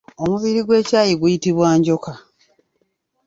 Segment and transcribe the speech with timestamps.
[0.23, 2.11] Omubiri gw’ekyayi guyitibwa Njoka.